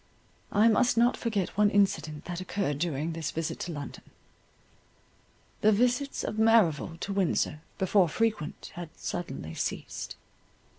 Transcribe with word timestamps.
I 0.51 0.67
must 0.67 0.97
not 0.97 1.15
forget 1.15 1.49
one 1.55 1.69
incident 1.69 2.25
that 2.25 2.41
occurred 2.41 2.79
during 2.79 3.13
this 3.13 3.29
visit 3.29 3.59
to 3.59 3.71
London. 3.71 4.01
The 5.61 5.71
visits 5.71 6.23
of 6.23 6.39
Merrival 6.39 6.97
to 7.01 7.13
Windsor, 7.13 7.61
before 7.77 8.09
frequent, 8.09 8.71
had 8.73 8.89
suddenly 8.97 9.53
ceased. 9.53 10.15